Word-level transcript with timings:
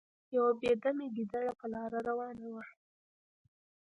یو 0.35 0.45
بې 0.59 0.71
دمه 0.83 1.07
ګیدړه 1.15 1.51
په 1.59 1.65
لاره 1.73 1.99
روانه 2.09 2.47
وه. 2.53 2.63